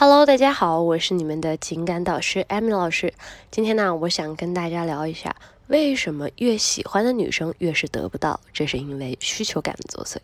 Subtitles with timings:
[0.00, 3.12] Hello，大家好，我是你们的情感导师艾米老师。
[3.50, 5.34] 今天呢，我想跟大家聊一下，
[5.68, 8.40] 为什么越喜欢的女生越是得不到？
[8.54, 10.16] 这是因为需求感作祟。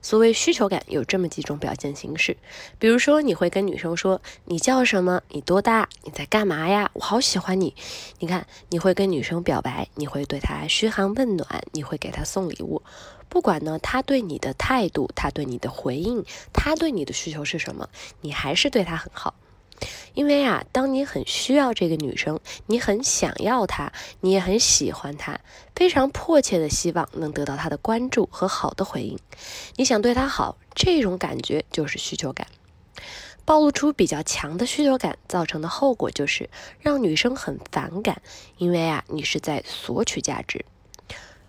[0.00, 2.34] 所谓需求感，有这么几种表现形式。
[2.78, 5.20] 比如说，你会跟女生说：“你叫什么？
[5.28, 5.86] 你多大？
[6.04, 6.90] 你在干嘛呀？
[6.94, 7.74] 我好喜欢你。”
[8.18, 12.82] 你看，你会跟女生表白，你会对她嘘寒问暖，你会给她送礼物。
[13.28, 16.24] 不管呢，她对你的态度，她对你的回应，
[16.54, 17.90] 她对你的需求是什么，
[18.22, 19.34] 你还是对她很好。
[20.18, 25.38] 因为啊，当你很需要这个女生，你很想要她，你也很喜欢她，
[25.76, 29.16] 非常迫切的希望能得到她的关注和好的回应，
[29.76, 32.48] 你想对她好，这种感觉就是需求感。
[33.44, 36.50] 暴露出比较强的需求感造成的后果就是
[36.80, 38.20] 让女生很反感，
[38.56, 40.64] 因为啊，你是在索取价值。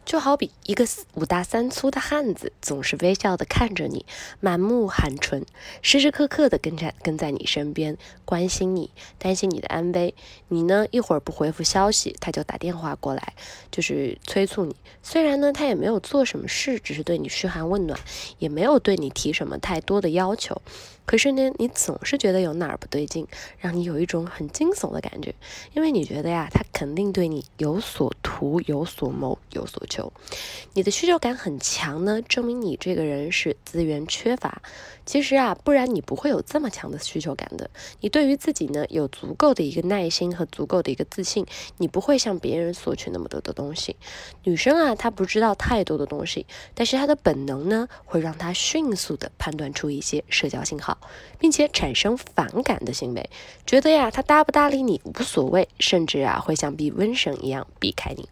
[0.09, 4.08] 就好比一个五大三粗的汉子，总是微笑的看着你，
[4.40, 5.45] 满目含春，
[5.84, 7.95] 时时刻刻的跟在跟在你身边，
[8.26, 10.16] 关心你，担心你的安危。
[10.48, 13.35] 你呢，一会儿不回复消息，他就打电话过来，
[13.70, 14.76] 就是催促你。
[15.04, 17.99] 虽然呢，他也没有做什么事，只是对你嘘寒问暖，
[18.40, 20.60] 也没有对你提什么太多的要求。
[21.05, 23.27] 可是呢，你总是觉得有哪儿不对劲，
[23.60, 25.34] 让你有一种很惊悚的感觉，
[25.74, 29.99] 因为你觉得呀，他肯定对你有所图、有所谋、有所求。
[30.74, 34.62] 你的需求感很强呢，证明你这个人是资源缺乏。
[35.05, 37.70] 其实啊，不然你不会有这么强的需求感的。
[38.02, 41.46] 你对于自己呢，有足够的一个耐心和足够的一个自信，
[41.77, 43.96] 你不会向别人索取那么多的东西。
[44.44, 50.98] 女生啊，她不知道太多的东西，但是她的本能呢，会让她迅速的判断出一些社交信号。
[51.40, 53.30] 并且产生反感的行为，
[53.66, 58.27] 觉得呀，他搭不搭理你无所谓，甚至啊，会像避瘟神一样避开你。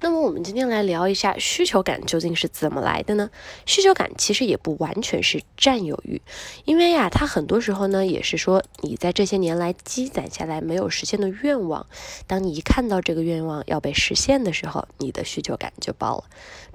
[0.00, 3.30] 那么我们今天来聊一下需求感究竟是怎么来的呢？
[3.64, 6.20] 需求感其实也不完全是占有欲，
[6.64, 11.86] 因为呀，它很多时候呢也是说你在这些年来积攒下来没有实现的愿望，
[12.26, 16.24] 当你一看到这个愿望要被实现的时候，你的需求感就爆了。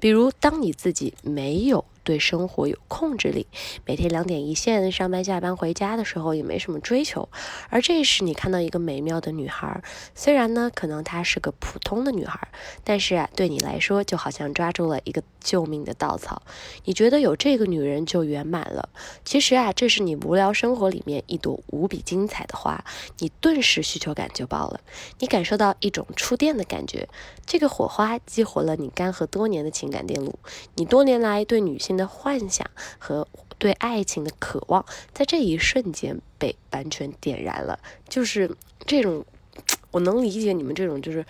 [0.00, 1.84] 比如当你自己没有。
[2.04, 3.46] 对生活有控制力，
[3.86, 7.28] 每天两点一线，上班下班回家的时候也没什么追求。
[7.68, 9.82] 而这时你看到一个美妙的女孩，
[10.14, 12.48] 虽然呢可能她是个普通的女孩，
[12.82, 16.42] 但是啊对你来说就好像抓住了一个救命的稻草。
[16.84, 18.88] 你觉得有这个女人就圆满了。
[19.24, 22.84] 其实啊这是你无聊生活里面一朵无比精彩的花，
[23.18, 24.80] 你顿时需求感就爆了。
[25.20, 27.08] 你感受到一种触电的感觉，
[27.46, 30.36] 这个火花激活了你干涸多年的情感电路。
[30.74, 31.91] 你多年来对女性。
[31.96, 33.26] 的幻想和
[33.58, 37.78] 对爱情的渴望，在这一瞬间被完全点燃了。
[38.08, 39.24] 就是这种，
[39.90, 41.24] 我能理解你们这种就是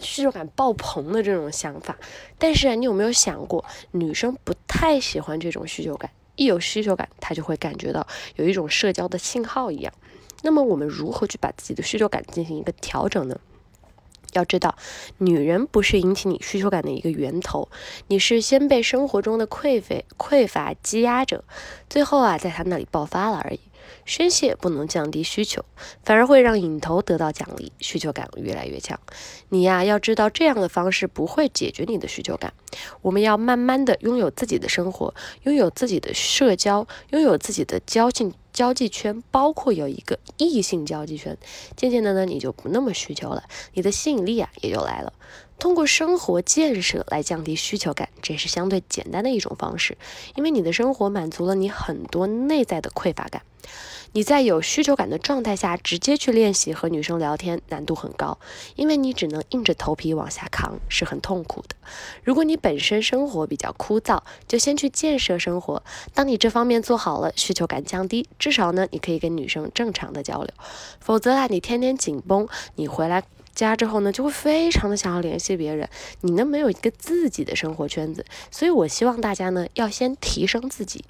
[0.00, 1.96] 需求感爆棚的这种想法。
[2.38, 9.92] 但是你有没有想过，女生不太喜欢这种需求感，一有需求感，她就会感觉到有一种社交的信号一样。
[10.42, 13.38] 那么我们如何去把自己的需求感进行一个调整呢？
[14.32, 14.74] 要知道，
[15.18, 17.68] 女人不是引起你需求感的一个源头，
[18.08, 21.44] 你是先被生活中的匮乏匮乏积压着，
[21.88, 23.60] 最后啊，在她那里爆发了而已。
[24.04, 25.64] 宣泄不能降低需求，
[26.04, 28.98] 反而会让瘾头得到奖励，需求感越来越强。
[29.48, 32.52] 你呀，要知道这样的方式不会解决你的需求感。
[33.00, 41.36] 我们要慢慢的拥有自己的生活，拥有自己的社交，拥有自己的交际交际圈，包括有一个异性交际圈。
[41.76, 45.12] 渐渐的呢，你就不那么需求了，你的吸引力啊也就来了。
[45.58, 49.96] 通过生活建设来降低需求感，这是相对简单的一种方式，
[50.34, 53.42] 因为你的生活满足了你很多内在的匮乏感。
[54.14, 58.38] 你在有需求感的状态下，直接去练习和女生聊天，难度很高，
[58.76, 61.76] 因为你只能硬着头皮往下扛，是很痛苦的。
[62.22, 65.82] 如果你本身生活比较枯燥，就先去建设生活。
[66.12, 70.52] 当你这方面做好了，需求感降低，至少呢，你可以跟女生正常的交流。
[71.00, 73.22] 否则啊，你天天紧绷，你回来。
[73.54, 75.88] 家之后呢，就会非常的想要联系别人，
[76.22, 81.04] 你呢没有一个自己的生活圈子，所以我希望大家呢要先提升自己，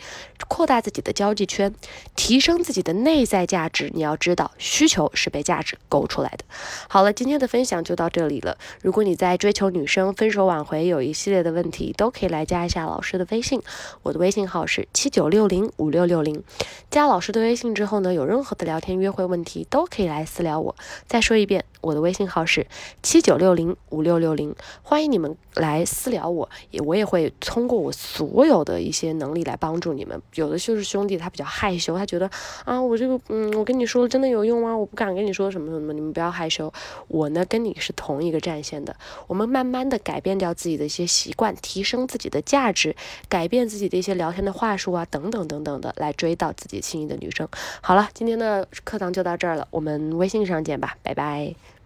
[0.49, 1.73] 扩大自己的交际圈，
[2.17, 3.91] 提升自己的内在价值。
[3.95, 6.45] 你要知道，需求是被价值勾出来的。
[6.89, 8.59] 好了，今天的分享就到这里了。
[8.83, 13.63] 如果你在追求女生、分手挽回有一系列的问题，都可以来加一下老师的微信，
[14.03, 16.43] 我的微信号是七九六零五六六零。
[16.91, 20.75] 加老师的微信之后呢，有任何的聊天约会问题都可以来私聊我。
[21.07, 22.29] 再说一遍，我的微信。
[22.33, 22.67] 号是
[23.03, 30.21] 七九六零五六六零，欢迎你们来私聊我，也我也会通过我所有的一些能力来帮助你们。
[30.35, 32.31] 有的就是兄弟他比较害羞，他觉得
[32.65, 34.75] 啊我这个嗯我跟你说了真的有用吗？
[34.75, 36.73] 我不敢跟你说什么什么，你们不要害羞。
[37.09, 38.97] 我呢跟你是同一个战线的，
[39.27, 42.97] 我们慢慢的改变掉自己的一些习惯，提升自己的价值，
[43.29, 47.47] 改变自己的一些聊天的话术啊等等等等的，来追到自己心仪的女生。
[47.83, 51.82] 好了，今天的课堂就到这儿了，我们微信上见吧，拜拜。